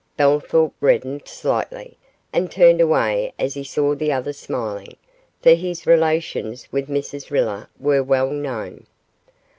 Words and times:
Bellthorp 0.17 0.73
reddened 0.81 1.27
slightly, 1.27 1.95
and 2.33 2.49
turned 2.49 2.81
away 2.81 3.33
as 3.37 3.53
he 3.53 3.63
saw 3.63 3.93
the 3.93 4.11
other 4.11 4.33
smiling, 4.33 4.95
for 5.43 5.51
his 5.51 5.85
relations 5.85 6.67
with 6.71 6.89
Mrs 6.89 7.29
Riller 7.29 7.69
were 7.79 8.01
well 8.01 8.31
known. 8.31 8.87